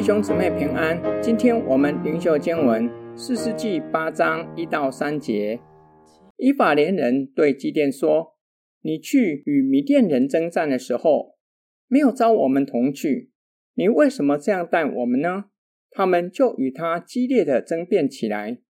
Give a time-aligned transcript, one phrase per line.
[0.00, 0.98] 弟兄姊妹平安。
[1.20, 5.60] 今天我们灵修经文四世纪八章一到三节。
[6.38, 8.38] 以法莲人对基甸说
[8.80, 11.36] ：“你去与米甸人征战的时候，
[11.86, 13.30] 没有召我们同去，
[13.74, 15.44] 你为什么这样待我们呢？”
[15.92, 18.62] 他们就与他激烈的争辩起来。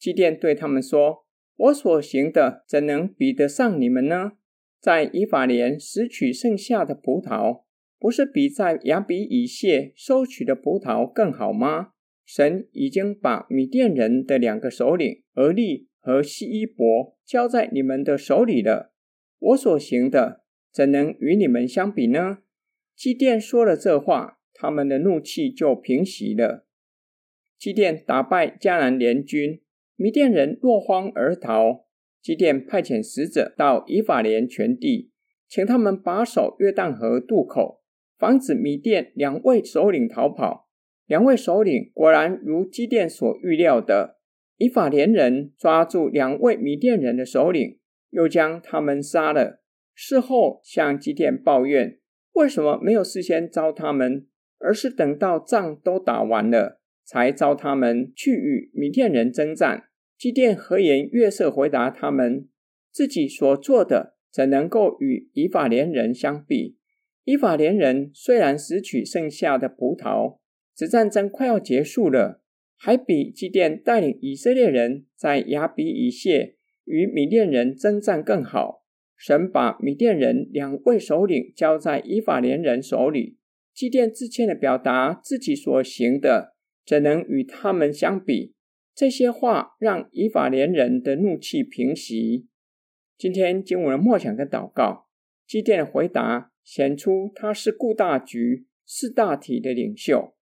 [0.00, 4.32] 基甸对他们说：“我所行的怎能比得上你们呢？
[4.80, 7.65] 在以法莲拾取剩下的葡萄。”
[7.98, 11.92] 不是比在亚比以谢收取的葡萄更好吗？
[12.24, 18.92] 神已经把米甸人的两个首领俄利和希伊伯交在你们的手里了。
[19.38, 20.42] 我所行的
[20.72, 22.38] 怎能与你们相比呢？
[22.94, 26.66] 基甸说了这话，他们的怒气就平息了。
[27.58, 29.62] 基甸打败迦南联军，
[29.96, 31.86] 米甸人落荒而逃。
[32.20, 35.12] 基甸派遣使者到以法莲全地，
[35.48, 37.82] 请他们把守约旦河渡口。
[38.18, 40.68] 防止米甸两位首领逃跑，
[41.06, 44.16] 两位首领果然如基甸所预料的，
[44.56, 47.78] 以法莲人抓住两位米甸人的首领，
[48.10, 49.62] 又将他们杀了。
[49.94, 51.98] 事后向基甸抱怨，
[52.32, 54.26] 为什么没有事先招他们，
[54.58, 59.84] 而是等到仗都打完了，才招他们去与米甸人征战？
[60.18, 62.48] 基甸和颜悦色回答他们，
[62.90, 66.78] 自己所做的怎能够与以法莲人相比？
[67.26, 70.38] 以法莲人虽然拾取剩下的葡萄，
[70.72, 72.40] 此战争快要结束了，
[72.76, 76.54] 还比基甸带领以色列人在亚比以谢
[76.84, 78.84] 与米甸人征战更好。
[79.16, 83.38] 神把米甸人两位首领交在以法莲人手里，
[83.74, 86.54] 基甸自谦的表达自己所行的
[86.86, 88.54] 怎能与他们相比？
[88.94, 92.46] 这些话让以法莲人的怒气平息。
[93.18, 95.08] 今天经文的默想跟祷告，
[95.44, 96.52] 基甸的回答。
[96.66, 100.34] 显出他是顾大局、识大体的领袖，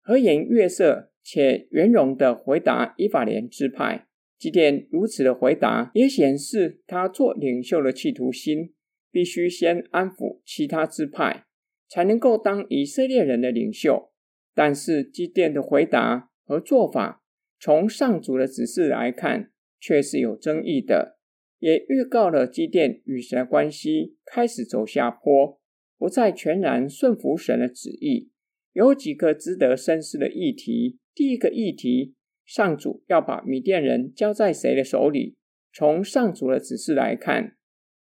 [0.00, 4.06] 和颜悦色且圆融地回答以法莲支派。
[4.38, 8.72] 基甸如此的回答，也显示他做领袖的企图心。
[9.14, 11.44] 必须先安抚其他支派，
[11.86, 14.10] 才能够当以色列人的领袖。
[14.54, 17.22] 但是基甸的回答和做法，
[17.60, 21.18] 从上主的指示来看，却是有争议的，
[21.58, 25.60] 也预告了基甸与神的关系开始走下坡。
[26.02, 28.28] 不再全然顺服神的旨意，
[28.72, 30.98] 有几个值得深思的议题。
[31.14, 35.36] 第一个议题，上主要把米甸人交在谁的手里？
[35.72, 37.56] 从上主的指示来看，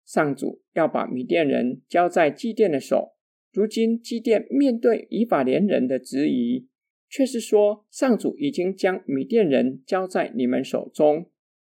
[0.03, 3.13] 上主要把米甸人交在祭奠的手。
[3.53, 6.67] 如今祭奠面对以法莲人的质疑，
[7.09, 11.31] 却是说上主已经将米甸人交在你们手中。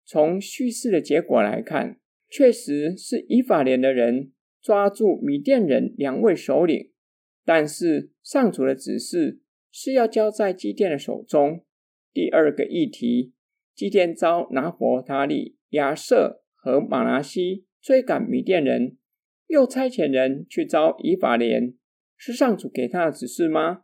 [0.06, 2.00] 从叙事的结果来看，
[2.30, 4.32] 确实是以法莲的人。
[4.66, 6.90] 抓住米甸人两位首领，
[7.46, 9.40] 但是上主的指示
[9.72, 11.64] 是要交在基甸的手中。
[12.12, 13.36] 第二个议题，
[13.76, 18.98] 基甸招拿伯他利、亚设和玛拿西追赶米甸人，
[19.46, 21.76] 又差遣人去招以法莲，
[22.18, 23.84] 是上主给他的指示吗？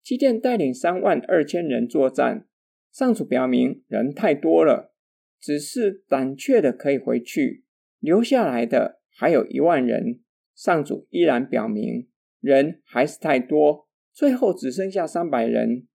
[0.00, 2.46] 基甸带领三万二千人作战，
[2.92, 4.94] 上主表明人太多了，
[5.40, 7.64] 只是胆怯的可以回去，
[7.98, 8.99] 留下来的。
[9.20, 10.20] 还有一万人，
[10.54, 12.08] 上主依然表明
[12.40, 15.86] 人还是太多，最后只剩下三百人。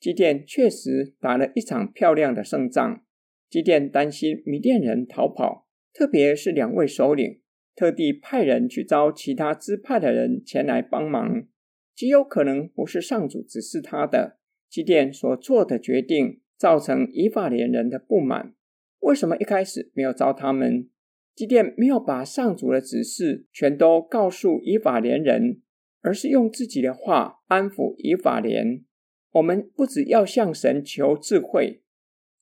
[0.00, 3.04] 基甸确实打了一场漂亮的胜仗。
[3.50, 7.42] 基甸担心米甸人逃跑，特别是两位首领，
[7.76, 11.46] 特地派人去召其他支派的人前来帮忙。
[11.94, 14.38] 极有可能不是上主指示他的。
[14.70, 18.54] 基甸所做的决定造成以法莲人的不满。
[19.00, 20.88] 为什么一开始没有招他们？
[21.34, 25.60] 基甸没有把上主的指示全都告诉以法莲人，
[26.00, 28.84] 而是用自己的话安抚以法莲。
[29.32, 31.82] 我们不只要向神求智慧，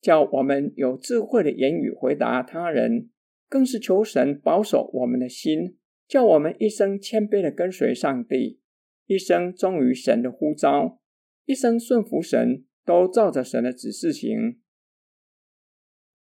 [0.00, 3.08] 叫我们有智慧的言语回答他人，
[3.48, 8.60] 更是求神保守我们的心，叫我们一生谦卑的跟随上帝，
[9.06, 11.00] 一生忠于神的呼召，
[11.46, 14.60] 一生顺服神，都照着神的指示行。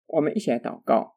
[0.08, 1.17] 我们一起来祷告。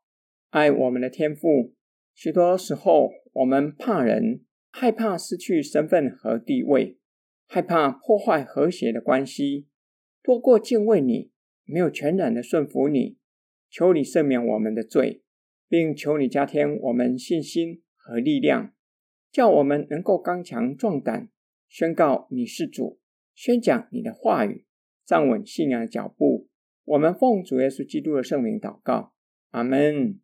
[0.50, 1.74] 爱我们的天父，
[2.12, 6.98] 许多时候我们怕人，害怕失去身份和地位，
[7.46, 9.68] 害怕破坏和谐的关系，
[10.24, 11.30] 多过敬畏你，
[11.64, 13.16] 没有全然的顺服你。
[13.70, 15.22] 求你赦免我们的罪，
[15.68, 18.74] 并求你加添我们信心和力量，
[19.30, 21.28] 叫我们能够刚强壮胆，
[21.68, 22.98] 宣告你是主，
[23.36, 24.66] 宣讲你的话语，
[25.06, 26.48] 站稳信仰的脚步。
[26.86, 29.14] 我们奉主耶稣基督的圣名祷告。
[29.52, 30.20] Amen.